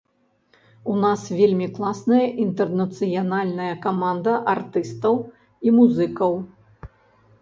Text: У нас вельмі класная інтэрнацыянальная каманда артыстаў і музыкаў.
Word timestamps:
У 0.93 0.95
нас 1.03 1.21
вельмі 1.39 1.67
класная 1.75 2.23
інтэрнацыянальная 2.45 3.69
каманда 3.87 4.33
артыстаў 4.55 5.23
і 5.67 5.79
музыкаў. 5.81 6.33